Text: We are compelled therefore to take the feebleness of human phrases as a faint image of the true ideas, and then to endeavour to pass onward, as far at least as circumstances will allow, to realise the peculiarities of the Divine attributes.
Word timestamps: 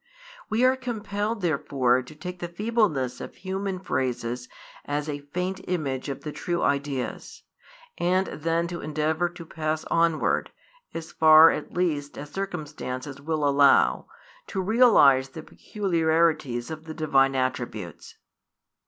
We 0.49 0.63
are 0.65 0.75
compelled 0.75 1.41
therefore 1.41 2.01
to 2.01 2.15
take 2.15 2.39
the 2.39 2.47
feebleness 2.47 3.21
of 3.21 3.35
human 3.35 3.77
phrases 3.77 4.49
as 4.83 5.07
a 5.07 5.19
faint 5.31 5.61
image 5.67 6.09
of 6.09 6.21
the 6.23 6.31
true 6.31 6.63
ideas, 6.63 7.43
and 7.99 8.25
then 8.25 8.67
to 8.69 8.81
endeavour 8.81 9.29
to 9.29 9.45
pass 9.45 9.85
onward, 9.91 10.49
as 10.91 11.11
far 11.11 11.51
at 11.51 11.73
least 11.75 12.17
as 12.17 12.31
circumstances 12.31 13.21
will 13.21 13.47
allow, 13.47 14.07
to 14.47 14.59
realise 14.59 15.27
the 15.27 15.43
peculiarities 15.43 16.71
of 16.71 16.85
the 16.85 16.95
Divine 16.95 17.35
attributes. 17.35 18.15